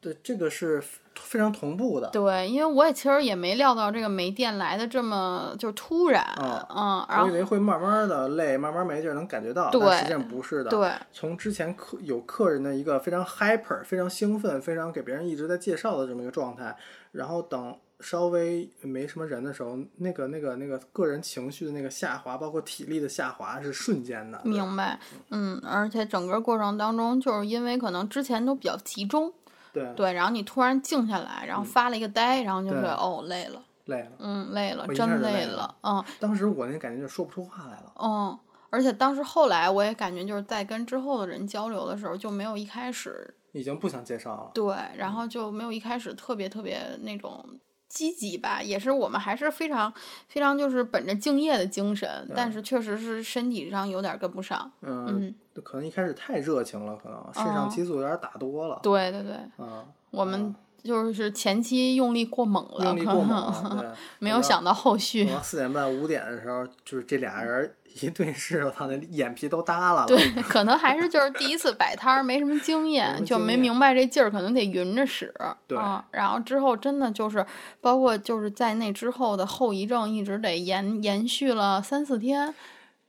[0.00, 0.80] 对，这个是
[1.16, 10.70] 非常同步的，对，因为我也其实也没料到这个没电来的这么就突然，嗯嗯，然后我以为会慢慢的累，慢慢没劲儿能感觉到，对但实际上不是的。
[10.70, 16.76] 对，从之前客有客人的一个非常 hyper、非常兴奋、非常给别人一直在介绍的这么一个状态，
[17.10, 24.40] 然后等稍微没什么人的时候，那个那个那个个人情绪的那个下滑，包括体力的下滑是瞬间的。
[24.44, 24.98] 明白，
[25.30, 29.32] 嗯，而且整个过程当中，就是因为可能之前都比较集中，
[29.72, 34.10] 对，对，然后你突然静下来，然后发了一个呆，然后就对是哦累了，累了。
[34.18, 37.92] 嗯累了，真累了了，嗯当时我那感觉就说不出话来了。
[38.02, 38.38] 嗯。
[38.74, 44.50] 而且当时后来我也感觉就是在跟之后的人交流的时候，就没有一开始已经不想介绍了。
[44.54, 47.44] 对，然后就没有一开始特别特别那种
[47.92, 49.92] 积极吧，也是我们还是非常
[50.26, 54.72] 非常就是本着敬业的精神，但是确实是身体上有点跟不上。
[54.80, 55.06] 嗯，
[55.54, 58.80] 嗯，可能一开始太热情了，可能肾上哦激素有点打多了。
[58.82, 63.86] 对对对，嗯，我们就是前期用力过猛了，用力过猛，对，
[64.18, 70.06] 没有想到后续四点半五点的时候，就是这俩人一对视，我操，那眼皮都耷拉了。
[70.06, 75.32] 对，可能还是就是第一次摆摊儿，没什么经验，就没明白这劲儿，可能得匀着使。
[75.66, 77.44] 对啊，然后之后真的就是，
[77.80, 82.54] 包括就是在那之后的后遗症，一直得延延续了三四天。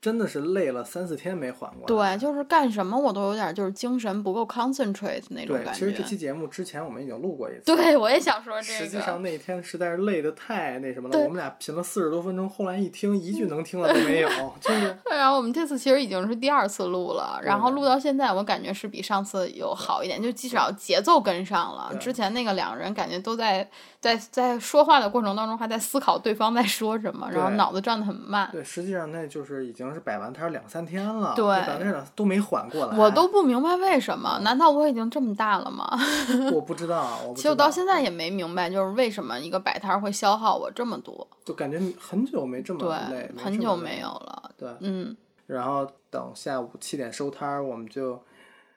[0.04, 2.16] 真的是累了三四天没缓过来。
[2.16, 6.04] 对，就是干什么我都有点就是精神不够 concentrate 那种对，感其实这。
[6.04, 7.62] 期节目之前我们已经录过一次。
[7.64, 9.30] 对，我也想说这个实际上个。
[9.30, 21.96] 那天实在是累的太那什么了，我们俩评了四十多分钟，后来一听一句能听的都没有， 就是 然后我们这次其实已经是第二次录了，然后录到现在，我感觉是比上次有好一点，就至少节奏跟上了。
[21.96, 23.66] 之前那个两个人感觉都在
[24.02, 28.50] 在在说话的过程当中还在思考对方在说什么，然后脑子转的很慢。
[28.52, 32.98] 对，实际上那就是已经是摆完摊儿两三天了，对摆完摊儿都没缓过来。
[32.98, 34.40] 我都不明白为什么？
[34.44, 35.88] 难道我已经这么大了吗？
[36.52, 41.28] 我不知道，我不其实我到现在也没明白，就是为什么一个摆摊儿会消耗我这么多。
[41.46, 44.08] 就感觉很久没这么累，对，很这么累久没有。
[44.08, 44.52] 了。
[44.58, 48.22] 对，嗯，然后等下午七点收摊儿，我们就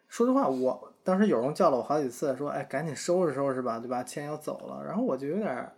[0.08, 4.02] 说实话，我当时有人叫了我好几次，说：“哎，赶紧收拾收拾吧，对吧？
[4.02, 5.72] 钱要走了。”然后我就有点儿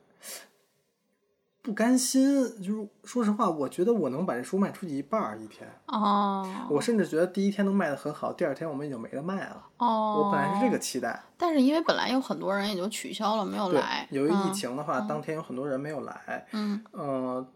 [1.69, 9.67] 不甘心，就是说实话，我觉得我能把这书卖出去一半儿一天，哦，我甚至觉得第一天能卖得很好，第二天我们已经没得卖了。
[9.77, 17.47] 哦，我本来是这个期待，但是因为本来有很多人也就取消了，没有来。，由于疫嗯情的话，当天有很多人没有来，嗯，嗯，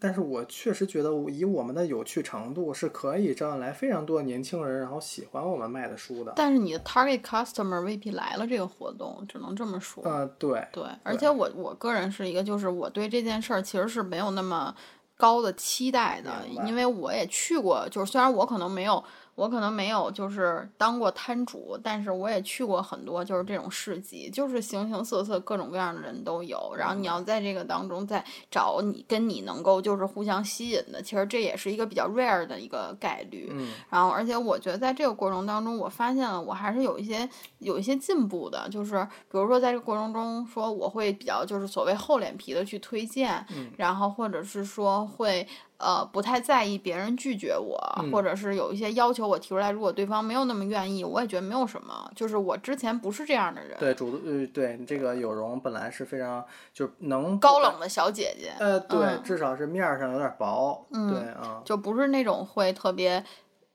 [0.00, 6.32] 但是我确实觉得，以我们的有趣程度，是可以招来非常多的年轻人，然后喜欢我们卖的书的。
[6.36, 10.02] 但是你的 target customer 未必来了这个活动，只能这么说。
[10.04, 14.74] 呃，对，对，而且我我个人是一个，就是我对这件事儿其实是没有那么
[15.16, 16.30] 高的期待的，
[16.66, 19.02] 因为我也去过，就是虽然我可能没有。
[19.36, 26.74] 我可能没有就是当过摊主，但是我也去过很多就是这种市集，就是形形色色各种各样的人都有。
[26.76, 33.48] 然后你要在这个当中再找你跟你能够就是互相吸引的，其实这也是一个比较 rare 的一个概率。
[33.52, 45.46] 嗯，然后，而且我觉得在这个过程当中，我发现了我还是有一些有一些进步的，就是比如说在这个过程中，说我会比较就是所谓厚脸皮的去推荐，嗯然后或者是说会
[45.78, 63.24] 呃不太在意别人拒绝我，嗯或者是有一些要求我提出来，如果对方没有那么愿意，我也觉得没有什么，就是我之前不是这样的人，对，主呃，对这个有容本来是非常就是能高冷的小姐姐，呃，对，嗯至少是面儿上有点薄，嗯对啊，就不是那种会特别。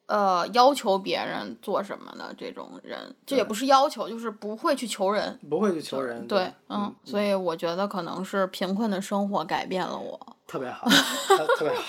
[0.07, 5.39] 呃，要求别人做什么的这种人，这也不是要求，就是不会去求人。
[5.49, 10.19] 不会去求人，对，嗯嗯，，所以我觉得可能是贫困的生活改变了我。
[10.51, 11.81] 特别好，特 特别好，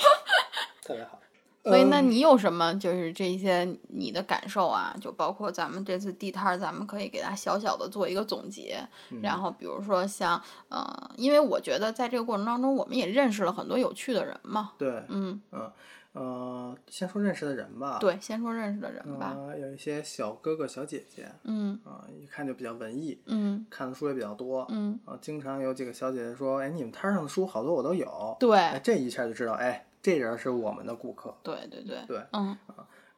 [0.85, 1.18] 特别好。
[1.64, 4.94] 所以，那嗯你有什么就是这些你的感受啊？
[5.01, 8.85] 就包括咱们这次地摊儿，咱们可以给它小小的做一个总结。
[9.11, 14.72] 嗯然后，比如说像呃，因为我觉得在这个过程当中，我们也认识了很多有趣的人嘛。
[14.79, 15.70] 对，嗯，嗯
[16.12, 19.35] 呃，先说认识的人吧。，对，先说认识的人吧。
[19.37, 28.07] 呃，有一些小哥哥小姐姐，嗯啊、一看就比较文艺，嗯看的书也比较多，嗯，啊，经常有几个小姐姐说，哎，你们摊儿上的书好多我都有，
[28.53, 31.35] 哎，对这一下就知道，哎，这人是我们的顾客。
[31.42, 32.57] 对对对对嗯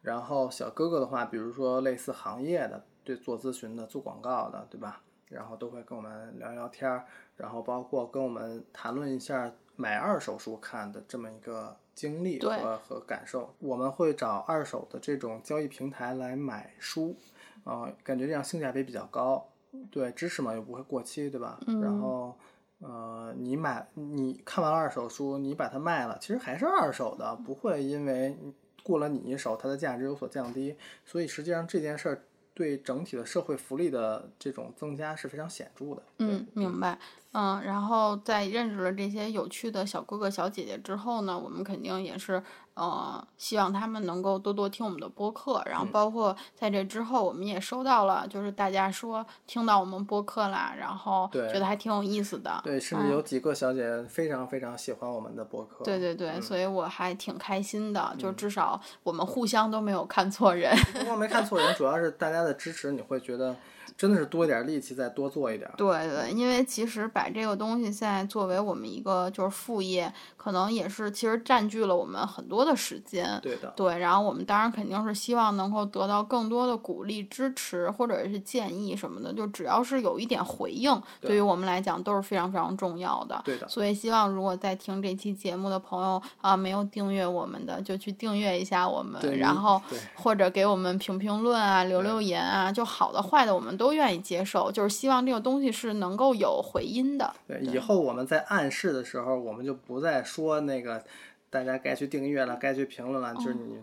[0.01, 5.01] 然后小哥哥的话，比如说类似行业的，对做咨询的、做广告的，对吧？
[5.29, 7.05] 然后都会跟我们聊聊天儿，
[7.35, 13.53] 然后包括跟我们谈论一下买二手书看的这么一个经历和和感受。
[13.59, 17.15] 我们会找二手的这种交易平台来买书，
[17.63, 19.47] 啊、感觉这样性价比比较高。
[19.91, 21.59] 对，知识嘛又不会过期，对吧？
[21.67, 22.35] 嗯然后。
[22.79, 28.37] 呃，你买你看完了二手书，你把它卖了，其实还是二手的，不会因为
[28.83, 30.75] 过了你一手，它的价值有所降低。
[31.05, 32.21] 所以实际上这件事儿
[32.55, 36.01] 对整体的社会福利的这种增加是非常显著的。
[36.17, 36.97] 嗯，明白。
[37.33, 42.41] 嗯，然后在认识了这些有趣的小哥哥小姐姐之后呢，我们肯定也是
[42.75, 45.61] 呃，希望他们能够多多听我们的播客。
[45.65, 52.61] 然嗯后包括在这之后，我们也收到了，就是大家说听到我们播客啦，然后觉得还挺有意思的。
[52.63, 55.83] 对，甚至有几个小姐非常非常喜欢我们的播客。
[55.83, 60.75] 对对对，嗯所以我还挺开心的，就至少我们互相都没有看错人。
[60.93, 63.55] 不过没看错人，主要是大家的支持，你会觉得
[63.97, 65.69] 真的是多一点力气，再多做一点。
[65.77, 73.39] 对对，因为其实把这个东西现在作为我们一个就是副业，可能也是其实占据了我们很多的时间。
[73.41, 83.41] 对的，对，然后我们当然肯定是希望能够得到更多的鼓励、支持或者是建议什么的，就只要是有一点回应，对对于我们来讲都是非常非常重要的。
[83.43, 83.67] 对的。
[83.67, 89.81] 所以希望如果在听这期节目的朋友啊，没有订阅我们的，就去订阅一下我们，对然后
[90.15, 97.35] 或者给我们评评论啊、留留言啊，就好的坏的我们都愿意接受，就是希望这个东西是能够有回音的。
[97.47, 101.03] 对，以后我们在暗示的时候，我们就不再说那个
[101.49, 103.79] 大家该去订阅了，该去评论了，就是你。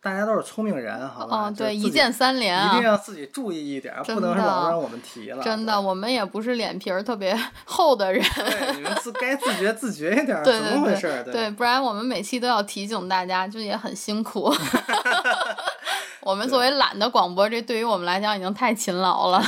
[0.00, 1.48] 大家都是聪明人，好吧？
[1.48, 2.84] 嗯，对，一键三连啊一定。
[2.84, 5.42] 要自己注意一点，真不能老让我们提了。
[5.42, 11.24] 真的，我们也不是脸皮儿特别 厚的人，对，你们自该自觉自觉一点， 对怎么回事儿？
[11.24, 14.52] 对，不然我们每期都要提醒大家，就也很辛苦。
[16.22, 19.42] 我们作为懒的广播，这对于我们来讲已经太勤劳了。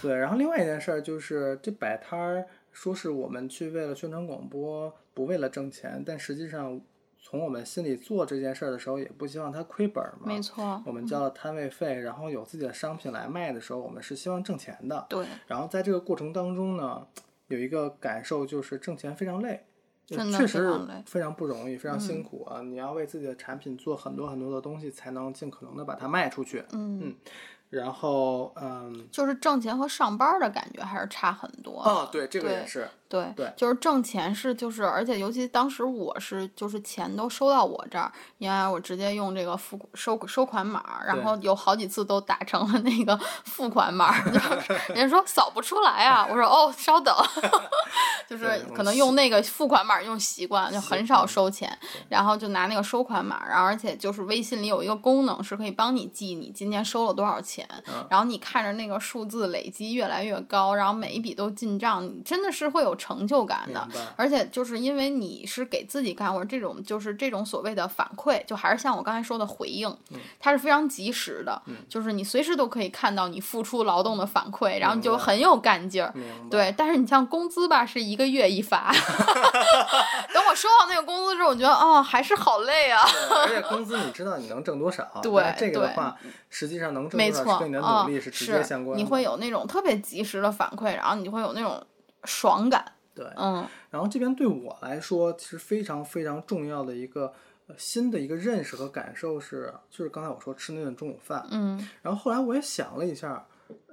[0.00, 6.80] 对，然后另外一件事儿就是这摆摊儿，说是我们去为了宣传广播，不为了挣钱，但实际上
[7.26, 10.26] 从我们心里做这件事儿的时候，也不希望它亏本儿嘛。
[10.26, 10.42] 没。
[10.42, 15.06] 错，我们交了摊位费，然后有自己的商品来卖的时候，我们是希望挣钱的。
[15.08, 17.06] 对，然后在这个过程当中呢，
[17.46, 19.64] 有一个感受就是挣钱非常累，
[20.06, 22.60] 真的确实非常累嗯非常不容易，非常辛苦啊！
[22.60, 26.62] 你要为自己的产品做很多很多的东西，才能尽可能的把它卖出去。
[26.72, 27.14] 嗯，
[27.70, 31.82] 然后，嗯，就是挣钱和上班儿的感觉还是差很多。
[31.82, 47.14] 哦，对，这个也是，对对就是挣钱是就是，而且尤其当时我是就是钱都收到我这儿，因为我直接用这个付收收款码，然后有好几次都打成了那个付款码， 就是人家说扫不出来啊，我说哦，稍等，
[48.28, 63.86] 就是可能用那个付款码用习惯，就很少收钱，然后就拿那个收款码，然后而且就是微信里有一个功能是可以帮你记你今天收了多少钱，嗯然后你看着那个数字累积越来越高，然后每一笔都进账，你真的是会有成就感的。
[64.16, 76.12] 而且就是因为你是给自己干活，这种就是这种所谓的反馈，就还是像我刚才说的回应，嗯它是非常及时的，就是你随时都可以看到你付出劳动的反馈，然后你就很有干劲儿。
[76.50, 78.92] 对，但是你像工资吧，是一个月一发。
[80.32, 83.00] 等我收到那个工资之后，我觉得哦，还是好累啊。
[83.30, 86.16] 而且工资你知道你能挣多少， 对这个的话，
[86.50, 89.02] 实际上能挣多少是跟你的啊努力是直接相关的。
[89.02, 91.82] 你会有那种特别及时的反馈，然后你就会有那种
[92.24, 92.84] 爽感。
[93.14, 97.32] 对，嗯然后这边对我来说，其实非常非常重要的一个
[97.68, 103.46] 呃新的一个认识和感受是，就是刚才我说吃那顿中午饭，嗯然后后来我也想了一下，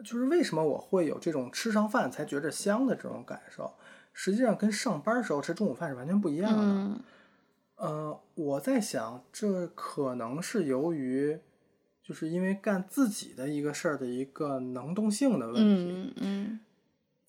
[0.03, 3.71] 就是为什么我会有这种吃上饭才觉着香的这种感受，
[4.11, 6.63] 实际上跟上班时候吃中午饭是完全不一样的。
[6.63, 6.99] 嗯
[7.75, 11.39] 呃，我在想，这可能是由于，
[12.03, 15.91] 就是因为干自己的一个事儿的一个能动性的问题。
[15.91, 16.59] 嗯嗯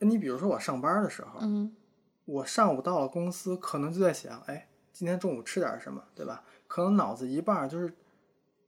[0.05, 1.75] 你比如说我上班的时候，嗯
[2.25, 6.45] 我上午到了公司，可能就在想，哎，今天中午吃点什么，对吧？
[6.69, 7.93] 可能脑子一半就是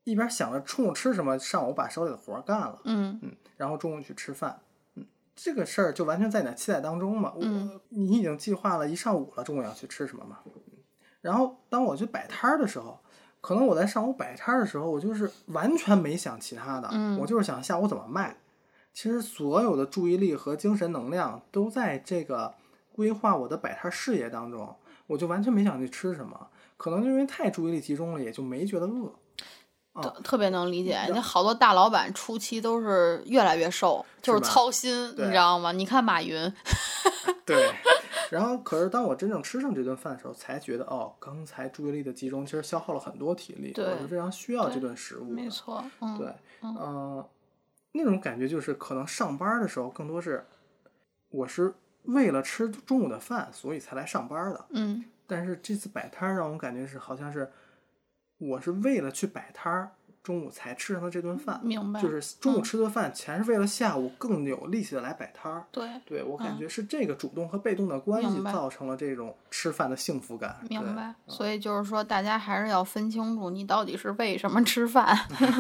[0.03, 4.61] 一边想着中午吃什么，上午把手里的活干了，嗯嗯，然后中午去吃饭，
[4.97, 7.33] 嗯，这个事儿就完全在你的期待当中嘛。
[7.37, 10.41] 我、嗯你已经计划了一上午了，中午要去吃什么嘛。
[10.47, 10.53] 嗯
[11.21, 12.99] 然后当我去摆摊儿的时候，
[13.41, 18.37] 可能我在上午摆摊儿的时候，我就是完全没想其他的，嗯我就是想下午怎么卖。
[18.95, 22.55] 其实所有的注意力和精神能量都在这个
[22.93, 24.75] 规划我的摆摊儿事业当中，
[25.09, 26.49] 我就完全没想去吃什么。
[26.77, 29.13] 可能就因为太注意力集中了，也就没觉得饿。
[30.03, 35.71] 特特别能理解，然那好多大老板初期都是越来越瘦，就是操心，你知道吗？
[35.71, 36.53] 你看马云，
[37.47, 37.73] 对。
[38.31, 45.35] 然后，可是当我真正吃上这顿饭的时候，才觉得哦，刚才注意力的集中其实消耗了很多体力，我是非常需要这顿食物的。
[45.35, 47.25] 没错，嗯，对，嗯、
[47.97, 50.45] 那种感觉就是可能上班的时候更多是，
[51.31, 51.73] 我是
[52.03, 54.65] 为了吃中午的饭，所以才来上班的。
[54.71, 57.51] 嗯，但是这次摆摊让我感觉是好像是，
[58.39, 59.93] 我是为了去摆摊儿，
[60.25, 61.61] 中午才吃上的这顿饭。
[61.63, 65.65] 明白，就是中午吃顿饭，全是为了下午更有力气的来摆摊儿。
[65.71, 70.57] 对，对我感觉是这个主动和被动的关系造成了这种吃饭的幸福感。
[70.69, 71.15] 明白。
[71.29, 75.15] 所以就是说，大家还是要分清楚，你到底是为什么吃饭，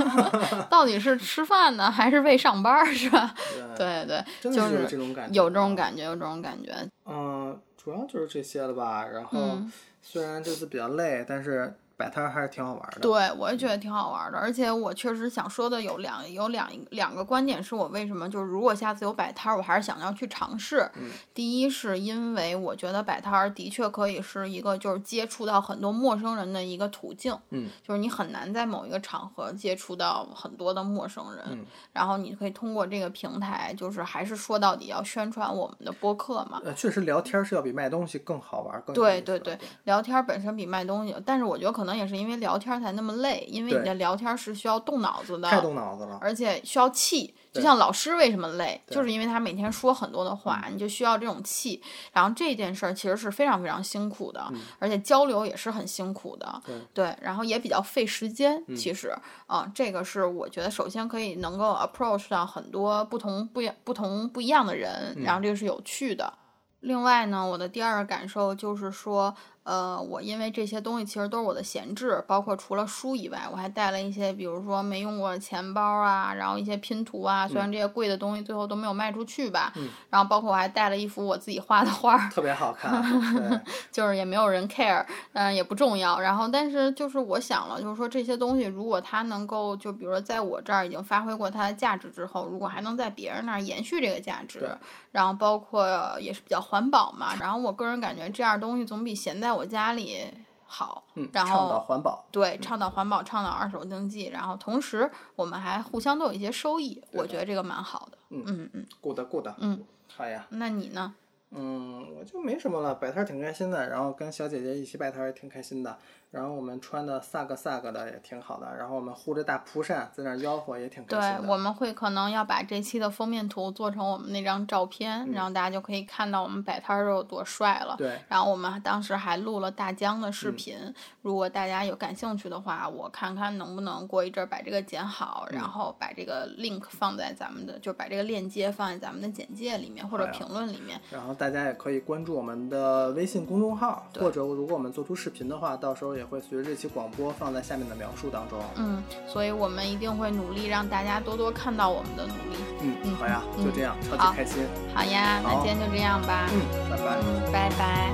[0.70, 3.34] 到底是吃饭呢，还是为上班，是吧？
[3.76, 6.72] 对，对对，就是这种感觉，有这种感觉，有这种感觉。
[7.04, 9.04] 嗯，主要就是这些了吧。
[9.04, 13.00] 然后嗯虽然这次比较累，但是摆摊儿还是挺好玩的。
[13.00, 20.88] 对，我也觉得挺好玩的，而且我确实想说的有两有两两个观点，是我为什么就是如果下次有摆摊儿，我还是想要去尝试。
[20.96, 46.18] 嗯第一是因为我觉得摆摊儿的确可以是一个就是接触到很多陌生人的一个途径，嗯，就是你很难在某一个场合接触到很多的陌生人，嗯然后你可以通过这个平台，就是还是说到底要宣传我们的播客嘛，呃，确实聊天是要比卖东西更好玩儿，更对对对，聊天本身比卖东西，但是我觉得可能也是因为聊天儿才那么累，因为你的聊天儿是需要动脑子的，太动脑子了。
[46.20, 47.34] 而且需要气。
[47.52, 51.80] 就像老师为什么累，就是因为他每天说很多的话，你就需要这种气。
[52.12, 54.44] 然后这件事儿其实是非常非常辛苦的，
[54.80, 56.60] 而且交流也是很辛苦的。
[56.66, 58.60] 嗯对然后也比较费时间。
[58.66, 59.16] 嗯其实
[59.46, 66.32] 啊、这个是我觉得首先可以能够 approach 到很多不同不一不同不一样的人，嗯然后这个是有趣的。
[66.80, 69.32] 另外呢，我的第二个感受就是说，
[69.64, 82.92] 呃，我因为这些东西其实都是我的闲置，包括除了书以外，我还带了一些，比如说没用过的钱包啊，然后一些拼图啊，虽然这些贵的东西最后都没有卖出去吧，嗯然后包括我还带了一幅我自己画的画儿，特别好看。
[83.48, 83.60] 对，
[83.90, 85.02] 就是也没有人 care，
[85.32, 86.20] 嗯、也不重要。
[86.20, 94.76] 然后，但是就是我想了，就是说这些东西如果它能够，就比如说在我这儿已经发挥过它的价值之后，如果还能在别人那儿延续这个价值，
[95.10, 95.86] 然后包括
[96.20, 100.24] 也是比较环保嘛，然后我个人感觉这样东西总比闲在我家里
[100.66, 101.04] 好。
[101.14, 102.24] 嗯，然倡导后环保。
[102.30, 108.18] 对，倡导环保，倡导二手经济，然后同时我们还互相都有一些收益，我觉得这个蛮好的。
[108.30, 109.48] 嗯嗯嗯，good good。
[109.58, 109.84] 嗯，
[110.16, 110.46] 好呀。
[110.50, 111.14] 那你呢？
[111.56, 115.96] 嗯，我就没什么了，摆摊儿挺开心的，然后跟小姐姐一起摆摊儿也挺开心的，
[116.34, 121.52] 然后我们穿的萨格萨格的也挺好的，然后我们护着大蒲扇在那儿吆喝也挺开对心，的。
[121.52, 127.94] 我们会可能要把这期的封面图做成我们那张照嗯片，然后大家就可以看到我们摆摊儿有多帅了。
[127.96, 141.00] 对，然后我们当时还录了大疆的视嗯频，如果大家有感兴趣的话，我看看能不能过一阵儿把这个剪好，嗯然后把这个 link 放在咱们的，就把这个链接放在咱们的简介里面或者评论里面。
[141.12, 148.58] 然后大家也可以关注我们的微信公众号，或者如果我们做出视频的话，到时候也会随着这期广播放在下面的描述当中。
[148.76, 152.56] 嗯，所以我们一定会努力让大家多多看到我们的努力。
[152.80, 154.64] 嗯，好呀，就这样，超级开心。
[154.94, 156.48] 好呀，那今天就这样吧。
[156.52, 156.60] 嗯，
[156.90, 157.18] 拜拜。
[157.20, 158.10] 嗯，拜拜。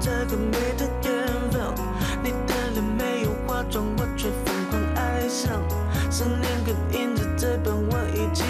[0.00, 1.74] 在很美的远方，
[2.22, 5.58] 你的脸没有化妆，我却疯狂爱上。
[6.10, 8.44] 思念跟印着在傍晚一起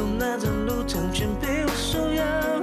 [0.00, 2.59] 我手中那张路程全被我收养。